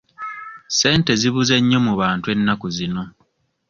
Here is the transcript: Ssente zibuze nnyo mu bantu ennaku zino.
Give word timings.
Ssente 0.71 1.11
zibuze 1.21 1.55
nnyo 1.59 1.79
mu 1.87 1.93
bantu 2.01 2.25
ennaku 2.33 2.67
zino. 2.75 3.03